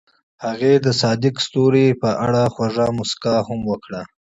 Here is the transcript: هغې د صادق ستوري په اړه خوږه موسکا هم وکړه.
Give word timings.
هغې 0.45 0.73
د 0.85 0.87
صادق 1.01 1.35
ستوري 1.45 1.87
په 2.01 2.09
اړه 2.25 2.41
خوږه 2.53 2.87
موسکا 2.97 3.35
هم 3.47 3.59
وکړه. 3.71 4.01